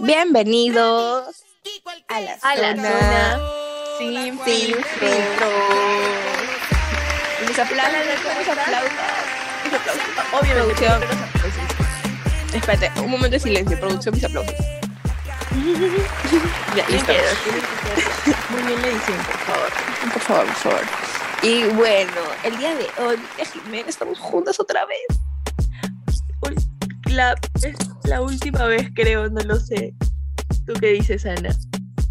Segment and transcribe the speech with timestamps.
[0.00, 1.44] Bienvenidos
[2.08, 3.40] a la A zona zona
[3.98, 4.86] sin filtro.
[7.46, 8.00] Mis aplausos,
[8.38, 8.90] mis aplausos,
[9.64, 10.02] mis aplausos.
[10.32, 11.02] Obviamente, Producción.
[12.54, 14.54] Espérate, un momento de silencio, producción, mis aplausos.
[16.76, 17.12] ya, listo.
[18.50, 19.70] Muy bien la edición, por favor.
[20.12, 20.82] Por favor, por favor.
[21.42, 22.12] Y bueno,
[22.44, 23.18] el día de hoy,
[23.52, 25.06] Jimena, estamos juntas otra vez.
[27.06, 27.34] La,
[28.08, 29.94] la última vez, creo, no lo sé.
[30.66, 31.50] ¿Tú qué dices, Ana?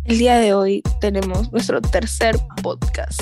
[0.05, 3.21] El día de hoy tenemos nuestro tercer podcast.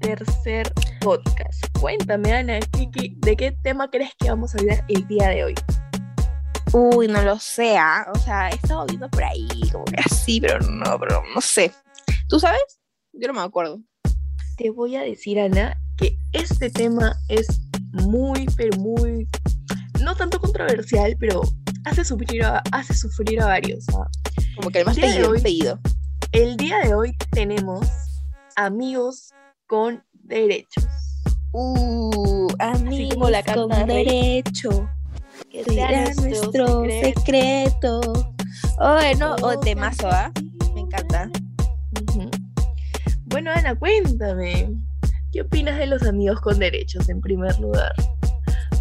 [0.00, 1.64] Tercer podcast.
[1.80, 5.44] Cuéntame, Ana, ¿qué- qué- ¿de qué tema crees que vamos a hablar el día de
[5.44, 5.54] hoy?
[6.72, 8.06] Uy, no lo sé, ¿ah?
[8.14, 11.72] o sea, he estado viendo por ahí, como que así, pero no, pero no sé.
[12.28, 12.60] ¿Tú sabes?
[13.12, 13.80] Yo no me acuerdo.
[14.56, 17.46] Te voy a decir, Ana, que este tema es
[17.92, 19.26] muy, pero muy,
[20.06, 21.42] no tanto controversial, pero
[21.84, 23.84] hace sufrir a, hace sufrir a varios.
[24.54, 25.80] Como que el más pedido, hoy- pedido.
[26.30, 27.88] El día de hoy tenemos
[28.54, 29.34] amigos
[29.66, 30.86] con derechos.
[31.52, 34.88] Uh, amigos la con derecho.
[35.50, 38.00] Que Será nuestro secreto.
[38.78, 40.30] Oh, no, oh, temazo, ¿ah?
[40.74, 41.28] Me encanta.
[43.24, 44.70] Bueno, Ana, cuéntame.
[45.32, 47.92] ¿Qué opinas de los amigos con derechos en primer lugar?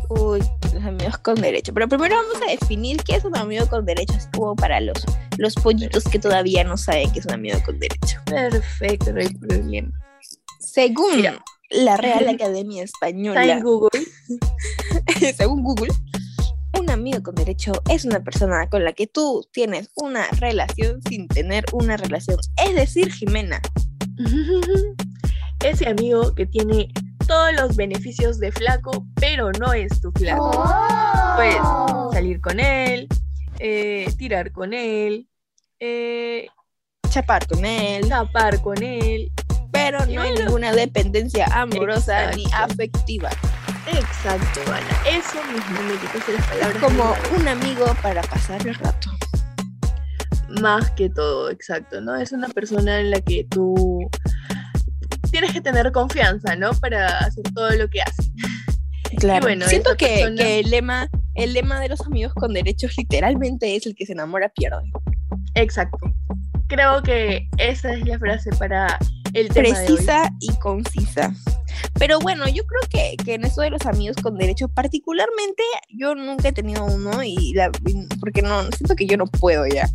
[0.09, 0.39] Uy,
[0.73, 1.73] los amigos con derecho.
[1.73, 5.03] Pero primero vamos a definir qué es un amigo con derecho, así como para los,
[5.37, 8.19] los pollitos que todavía no saben qué es un amigo con derecho.
[8.25, 9.91] Perfecto, no hay problema.
[10.59, 11.43] Según Mira.
[11.69, 14.01] la Real Academia Está en Española, Google.
[15.37, 15.93] según Google,
[16.79, 21.27] un amigo con derecho es una persona con la que tú tienes una relación sin
[21.27, 22.37] tener una relación.
[22.57, 23.61] Es decir, Jimena,
[25.63, 26.89] Ese amigo que tiene
[27.27, 30.51] todos los beneficios de flaco, pero no es tu flaco.
[31.35, 31.61] Puedes
[32.13, 33.07] salir con él,
[33.59, 35.27] eh, tirar con él,
[35.79, 36.47] eh,
[37.09, 39.31] chapar con él, tapar con él.
[39.71, 43.29] pero no hay ninguna dependencia amorosa ni afectiva.
[43.87, 45.01] Exacto, Ana.
[45.05, 46.81] Eso mismo me quitas las palabras.
[46.81, 49.11] Como un amigo para pasar el rato.
[50.61, 52.15] Más que todo, exacto, ¿no?
[52.15, 54.09] Es una persona en la que tú
[55.35, 56.71] tienes que tener confianza, ¿no?
[56.75, 58.23] Para hacer todo lo que hace.
[59.17, 59.45] Claro.
[59.45, 63.73] bueno, Siento que, persona- que el lema, el lema de los amigos con derechos literalmente
[63.75, 64.91] es el que se enamora pierde.
[65.53, 65.99] Exacto.
[66.67, 68.97] Creo que esa es la frase para
[69.33, 69.95] el tema de hoy.
[69.95, 71.33] Precisa y concisa.
[71.97, 76.13] Pero bueno, yo creo que, que en eso de los amigos con derechos, particularmente, yo
[76.15, 77.71] nunca he tenido uno y la,
[78.19, 79.87] porque no, siento que yo no puedo ya.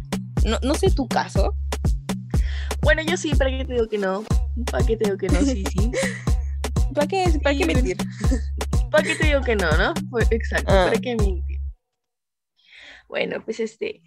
[0.47, 1.55] No, no sé tu caso.
[2.82, 4.24] Bueno, yo sí, ¿para qué te digo que no?
[4.70, 5.41] ¿Para qué te digo que no?
[5.42, 5.91] Sí, sí.
[6.94, 7.96] ¿Para qué, para qué mentir?
[8.91, 9.94] ¿Para qué te digo que no, no?
[10.10, 10.86] Pues, exacto, Ah.
[10.88, 11.60] ¿para qué mentir?
[13.08, 14.02] Bueno, pues este.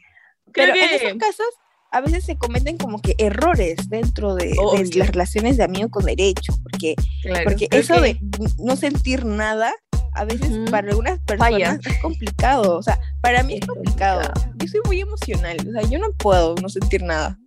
[0.51, 0.83] Creo Pero que.
[0.85, 1.45] en esos casos,
[1.91, 4.89] a veces se cometen como que errores dentro de, de Obvio.
[4.99, 8.19] las relaciones de amigo con derecho, porque claro, Porque eso que- de
[8.59, 9.73] no sentir nada,
[10.15, 11.79] a veces para algunas personas Falla.
[11.85, 12.77] es complicado.
[12.77, 14.21] O sea, para mí es Es complicado.
[14.33, 14.55] complicado.
[14.57, 15.57] Yo soy muy emocional.
[15.67, 17.37] O sea, yo no puedo no sentir nada.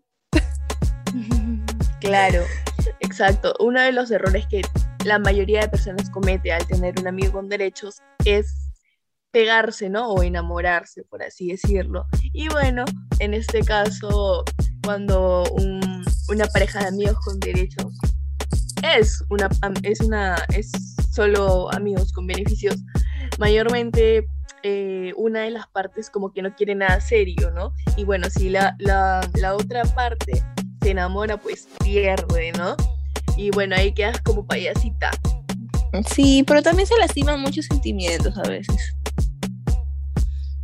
[2.01, 2.45] Claro,
[3.01, 3.55] exacto.
[3.59, 4.63] Uno de los errores que
[5.05, 8.71] la mayoría de personas comete al tener un amigo con derechos es
[9.33, 10.11] pegarse, ¿no?
[10.11, 12.07] O enamorarse, por así decirlo.
[12.33, 12.85] Y bueno,
[13.19, 14.45] en este caso,
[14.85, 17.93] cuando un- una pareja de amigos con derechos
[18.95, 19.49] es una,
[19.83, 20.71] es una, es
[21.11, 22.77] solo amigos con beneficios,
[23.39, 24.27] mayormente
[24.63, 27.73] eh, una de las partes como que no quiere nada serio, ¿no?
[27.97, 30.43] Y bueno, si la, la otra parte
[30.87, 32.77] se enamora, pues pierde, ¿no?
[33.37, 35.11] Y bueno, ahí quedas como payasita.
[36.15, 38.95] Sí, pero también se lastiman muchos sentimientos a veces.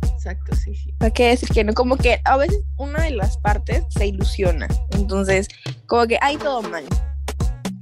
[0.01, 0.93] Exacto, sí, sí.
[0.93, 1.73] ¿Para qué decir que no?
[1.73, 4.69] Como que a veces una de las partes se ilusiona.
[4.91, 5.49] Entonces,
[5.87, 6.85] como que hay todo mal.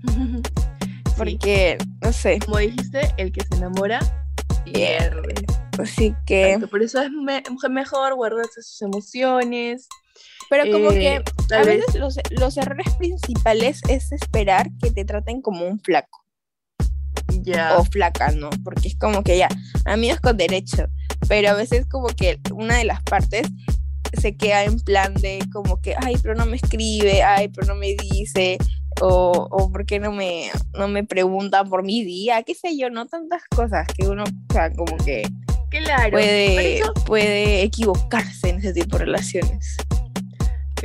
[1.14, 2.40] Sí, Porque, no sé.
[2.44, 4.00] Como dijiste, el que se enamora
[4.66, 5.36] pierde.
[5.78, 6.54] Así que.
[6.54, 9.88] Exacto, Por eso es me- mejor guardarse sus emociones.
[10.50, 15.42] Pero como eh, que a veces los, los errores principales es esperar que te traten
[15.42, 16.26] como un flaco.
[17.42, 17.78] ya.
[17.78, 18.50] o flaca, ¿no?
[18.64, 19.48] Porque es como que ya,
[19.86, 20.88] amigos con derecho,
[21.28, 23.48] pero a veces como que una de las partes
[24.20, 27.76] se queda en plan de como que, ay, pero no me escribe, ay, pero no
[27.76, 28.58] me dice,
[29.02, 32.90] o, o por qué no me, no me pregunta por mi día, qué sé yo,
[32.90, 35.24] no tantas cosas que uno, o sea, como que
[35.70, 36.12] Claro.
[36.12, 39.78] puede, eso- puede equivocarse en ese tipo de relaciones.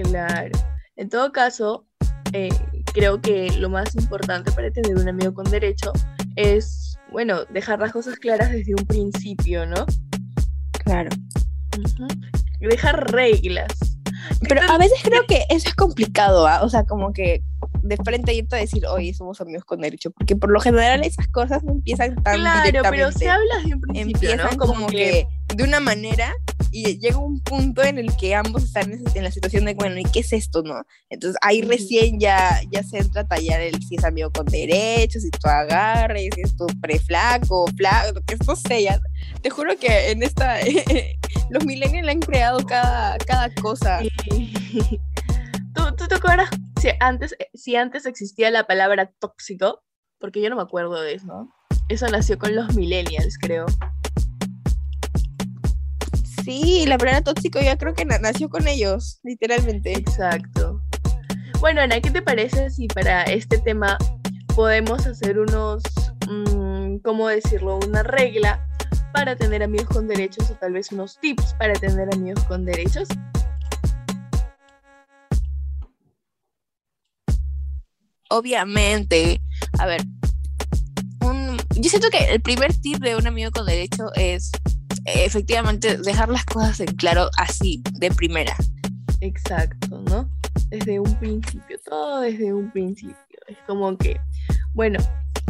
[0.02, 0.58] Claro.
[0.96, 1.87] En todo caso,
[2.32, 2.48] eh,
[2.93, 5.93] creo que lo más importante para tener un amigo con derecho
[6.37, 9.87] es, bueno, dejar las cosas claras desde un principio, ¿no?
[10.84, 11.10] Claro.
[12.60, 13.72] Dejar reglas.
[14.48, 16.62] Pero a veces creo que eso es complicado, ¿ah?
[16.62, 17.42] O sea, como que
[17.82, 21.28] de frente irte a decir, oye, somos amigos con derecho, porque por lo general esas
[21.28, 24.66] cosas no empiezan tan Claro, pero si hablas de un principio, empiezan ¿no?
[24.66, 25.26] como, que...
[25.54, 26.34] de una manera
[26.70, 30.04] y llega un punto en el que ambos están en, la situación de, bueno, ¿y
[30.04, 30.84] qué es esto, no?
[31.10, 35.22] Entonces ahí recién ya, ya se entra a tallar el si es amigo con derechos,
[35.22, 39.00] si tú agarres, si es tu preflaco, flaco, que no sé, ya.
[39.42, 40.58] Te juro que en esta,
[41.50, 44.00] los millennials han creado cada, cada cosa.
[45.74, 49.82] ¿Tú, ¿Tú te acuerdas si antes, si antes existía la palabra tóxico?
[50.18, 51.48] Porque yo no me acuerdo de eso.
[51.88, 53.66] Eso nació con los millennials, creo.
[56.46, 59.93] Sí, la palabra tóxico ya creo que na- nació con ellos, literalmente.
[59.98, 60.81] Exacto.
[61.58, 63.98] Bueno, Ana, ¿qué te parece si para este tema
[64.54, 65.82] podemos hacer unos,
[66.28, 67.81] mm, ¿cómo decirlo?
[67.84, 68.64] Una regla
[69.12, 73.08] para tener amigos con derechos o tal vez unos tips para tener amigos con derechos?
[78.31, 79.40] Obviamente.
[79.81, 80.02] A ver,
[81.22, 84.52] un- yo siento que el primer tip de un amigo con derecho es
[85.06, 88.55] efectivamente dejar las cosas en claro así, de primera.
[89.20, 90.29] Exacto, ¿no?
[90.69, 93.17] Desde un principio, todo desde un principio.
[93.49, 94.20] Es como que,
[94.75, 94.99] bueno,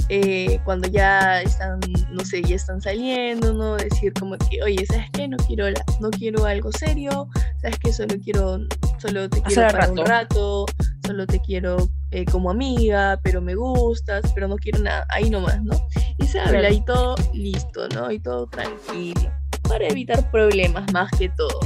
[0.08, 1.80] eh, cuando ya están,
[2.10, 3.76] no sé, ya están saliendo, ¿no?
[3.76, 5.26] Decir como que, oye, ¿sabes qué?
[5.26, 7.28] No quiero, la- no quiero algo serio,
[7.62, 7.92] ¿sabes qué?
[7.92, 8.58] Solo quiero,
[8.98, 10.04] solo te quiero para un rato.
[10.04, 10.66] rato,
[11.06, 15.60] solo te quiero eh, como amiga, pero me gustas, pero no quiero nada, ahí nomás,
[15.62, 15.74] ¿no?
[16.18, 18.10] Y se habla y todo listo, ¿no?
[18.12, 19.32] Y todo tranquilo,
[19.68, 21.60] para evitar problemas más que todo.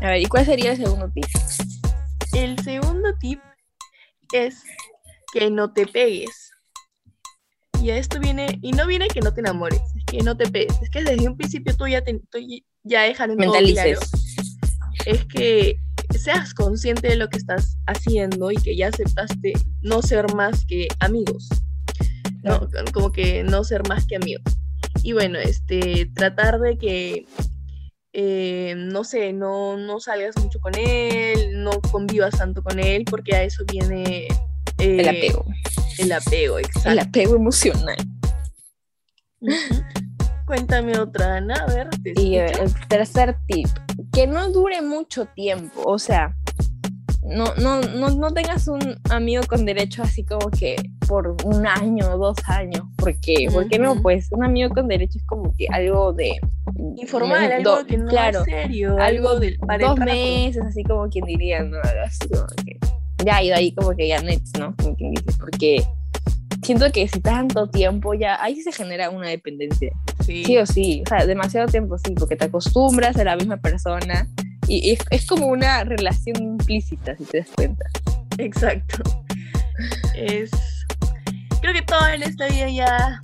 [0.00, 1.24] A ver, ¿y cuál sería el segundo tip?
[2.34, 3.40] El segundo tip
[4.32, 4.62] es
[5.32, 6.50] que no te pegues.
[7.82, 10.48] Y a esto viene, y no viene que no te enamores, es que no te
[10.48, 10.80] pegues.
[10.82, 12.38] Es que desde un principio tú ya, te, tú
[12.82, 13.98] ya dejas Mentalices.
[13.98, 14.24] claro.
[15.06, 15.78] Es que
[16.18, 19.52] seas consciente de lo que estás haciendo y que ya aceptaste
[19.82, 21.48] no ser más que amigos.
[22.42, 24.42] No, como que no ser más que amigos.
[25.04, 27.26] Y bueno, este, tratar de que,
[28.14, 33.36] eh, no sé, no, no salgas mucho con él, no convivas tanto con él, porque
[33.36, 34.26] a eso viene
[34.78, 35.44] eh, El apego.
[35.98, 36.90] El apego, exacto.
[36.90, 37.96] El apego emocional.
[40.46, 43.68] Cuéntame otra, Ana, a ver, te Y eh, el tercer tip,
[44.10, 46.34] que no dure mucho tiempo, o sea,
[47.24, 50.76] no, no, no, no tengas un amigo con derecho así como que
[51.08, 54.00] por un año o dos años, porque, ¿por qué no?
[54.02, 56.38] Pues un amigo con derecho es como que algo de...
[56.96, 61.24] Informal, algo que no claro, es serio, algo del, para dos meses, así como quien
[61.24, 61.76] diría, ¿no?
[61.82, 62.78] Algo así como que-
[63.24, 64.74] ya, y de ahí como que ya nets, ¿no?
[64.76, 65.82] Como quien dice, porque
[66.62, 69.92] siento que si tanto tiempo ya, ahí se genera una dependencia.
[70.24, 73.56] Sí, Sí o sí, o sea, demasiado tiempo sí, porque te acostumbras a la misma
[73.58, 74.28] persona
[74.68, 77.84] y es, es como una relación implícita, si te das cuenta.
[78.38, 79.02] exacto.
[80.14, 80.50] Es.
[81.60, 83.20] Creo que todo en esta vida ya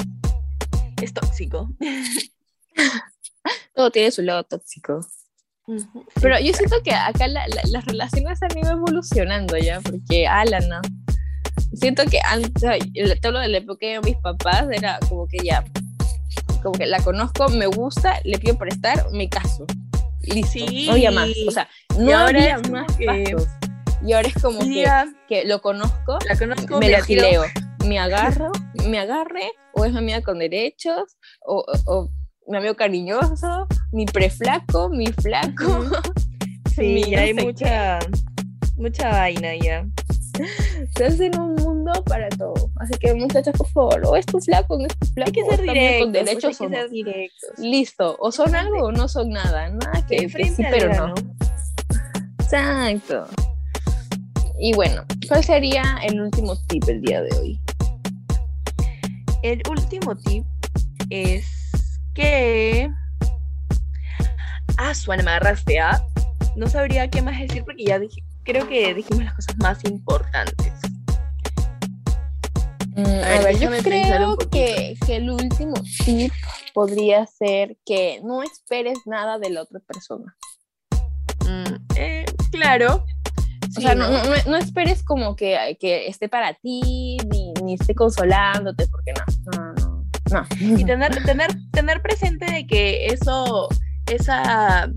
[1.02, 1.68] es tóxico.
[3.74, 5.00] Todo tiene su lado tóxico.
[6.20, 10.60] Pero yo siento que acá la- la- las relaciones han ido evolucionando ya, porque, ala,
[10.60, 10.80] no.
[11.74, 15.64] Siento que antes, te hablo de la época de mis papás, era como que ya,
[16.62, 19.64] como que la conozco, me gusta, le pido prestar, me caso.
[20.22, 20.86] Listo, Sí.
[20.86, 21.28] no había más.
[21.46, 21.68] O sea,
[21.98, 23.34] no había más que-.
[24.06, 24.86] Y ahora es como que,
[25.28, 27.42] que lo conozco, la conozco, me lo gileo,
[27.86, 28.50] me agarro,
[28.88, 32.10] me agarre, o es mi amiga con derechos, o, o- o
[32.48, 35.84] mi amigo cariñoso, mi preflaco, mi flaco.
[36.74, 37.98] Sí, mi ya no hay mucha,
[38.76, 39.84] mucha vaina ya.
[40.96, 42.70] Se hacen un mundo para todo.
[42.76, 45.28] Así que muchachos, por favor, o es tu flaco, no es tu flaco.
[45.28, 46.02] Hay que ser directos.
[46.02, 47.50] con derechos ser directos.
[47.58, 49.68] Listo, o son algo o no son nada.
[49.70, 51.14] Nada que, que sí, pero grano.
[51.14, 51.36] no.
[52.40, 53.26] Exacto.
[54.58, 57.60] Y bueno, ¿cuál sería el último tip el día de hoy?
[59.42, 60.44] El último tip
[61.08, 61.46] es
[62.14, 62.90] que.
[64.76, 66.04] Ah, Suana, me agarraste, ¿ah?
[66.56, 70.72] No sabría qué más decir porque ya dije, creo que dijimos las cosas más importantes.
[72.96, 76.32] Mm, a ver, ver, yo creo que, que el último tip
[76.74, 80.36] podría ser que no esperes nada de la otra persona.
[81.46, 83.04] Mm, eh, claro.
[83.76, 84.24] O sea, no, ¿no?
[84.24, 89.12] no, no- no esperes como que, que esté para ti, ni, ni esté consolándote, porque
[89.12, 90.04] no, no, no.
[90.32, 90.78] no.
[90.80, 93.68] Y tener, tener, tener presente de que eso,
[94.06, 94.90] esa,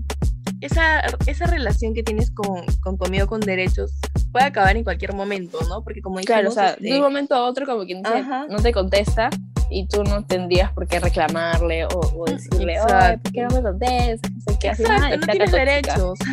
[0.64, 3.92] esa, esa relación que tienes con, con amigo con derechos
[4.32, 5.82] puede acabar en cualquier momento, ¿no?
[5.84, 8.24] Porque como dijimos, Claro, o sea, este, de un momento a otro, como quien dice,
[8.48, 9.30] no te contesta,
[9.70, 13.62] y tú no tendrías por qué reclamarle o, o decirle, oye, ¿por qué no me
[13.62, 14.30] contestas?
[14.32, 15.64] No sé qué, así, nada Exacto, no tienes tóxica.
[15.64, 16.18] derechos.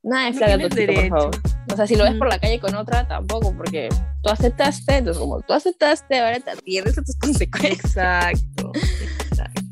[0.00, 1.36] Nada de No flaca tienes tóxica, por favor.
[1.72, 3.88] O sea, si lo ves por la calle con otra, tampoco, porque
[4.22, 8.32] tú aceptaste, entonces como tú aceptaste, ahora te atiendes a tus consecuencias.
[8.32, 8.72] Exacto.
[9.30, 9.62] exacto.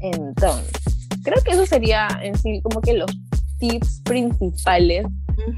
[0.00, 0.95] Entonces,
[1.26, 3.10] creo que eso sería en sí como que los
[3.58, 5.04] tips principales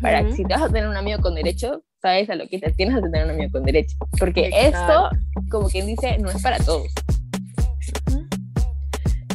[0.00, 2.58] para que si te vas a tener un amigo con derecho, sabes a lo que
[2.58, 3.96] te tienes a tener un amigo con derecho.
[4.18, 5.10] Porque Exacto.
[5.10, 6.88] esto, como quien dice, no es para todos.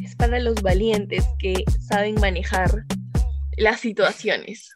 [0.03, 2.83] Es para los valientes que saben manejar
[3.57, 4.75] las situaciones.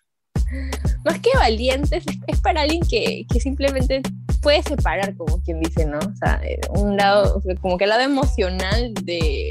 [1.04, 4.02] Más que valientes, es, para alguien que, que simplemente
[4.42, 5.98] puede separar, como quien dice, ¿no?
[5.98, 9.47] O sea, eh, un lado, como que el lado emocional de...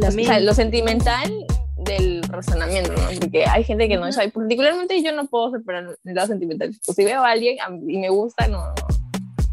[0.00, 0.40] de- Lo sentimental, de la o sea, mente.
[0.44, 1.46] lo sentimental
[1.84, 3.00] del razonamiento, ¿no?
[3.20, 6.72] Porque hay gente que no sabe, particularmente yo no puedo separar el lado sentimental.
[6.86, 7.56] O si veo a alguien
[7.88, 8.74] y me gusta, no, no,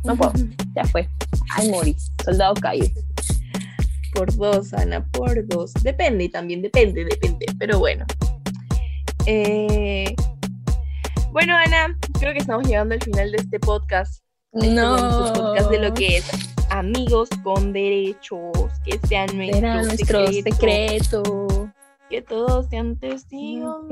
[0.03, 0.33] no puedo,
[0.75, 1.09] ya fue.
[1.55, 2.87] Ay, morí, soldado caído.
[4.13, 5.73] Por dos, Ana, por dos.
[5.83, 7.45] Depende también, depende, depende.
[7.57, 8.05] Pero bueno.
[9.25, 10.15] Eh,
[11.31, 14.23] Bueno, Ana, creo que estamos llegando al final de este podcast.
[14.53, 15.31] este No.
[15.33, 16.25] podcast de lo que es
[16.79, 18.41] amigos con derechos,
[18.85, 21.71] que sean nuestro, Era nuestro secreto, secreto.
[22.09, 23.85] que todos sean testigos.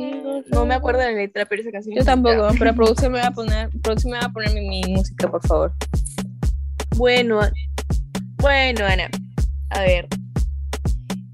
[0.51, 1.95] No me acuerdo de la letra, pero esa canción.
[1.95, 4.93] Yo tampoco, pero producción me va a poner, producción me va a poner mi, mi
[4.95, 5.73] música, por favor.
[6.95, 7.39] Bueno,
[8.37, 9.09] bueno, Ana.
[9.69, 10.07] A ver.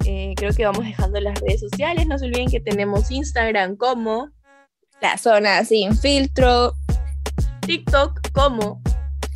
[0.06, 2.06] eh, creo que vamos dejando las redes sociales.
[2.08, 4.30] No se olviden que tenemos Instagram como,
[5.02, 6.74] La zona sin filtro,
[7.62, 8.82] TikTok como,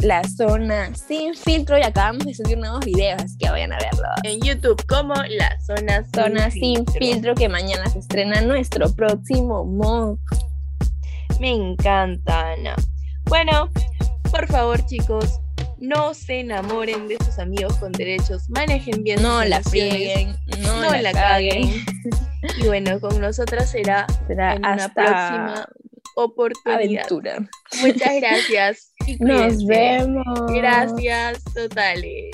[0.03, 4.03] la zona sin filtro y acabamos de subir nuevos videos, así que vayan a verlo.
[4.23, 6.93] en YouTube como La Zona Sin Zona sin Filtro.
[6.99, 10.19] filtro que mañana se estrena nuestro próximo mock.
[11.39, 12.75] Me encanta, Ana.
[13.25, 13.69] Bueno,
[14.31, 15.39] por favor, chicos,
[15.79, 18.49] no se enamoren de sus amigos con derechos.
[18.49, 21.63] Manejen bien No la frieguen, no, No la, la caguen.
[21.67, 21.85] caguen.
[22.59, 25.67] Y bueno, con nosotras será Será en una próxima
[26.15, 26.75] oportunidad.
[27.03, 27.37] aventura.
[27.81, 28.93] Muchas gracias.
[29.19, 30.51] Nos vemos.
[30.51, 32.31] Gracias totales.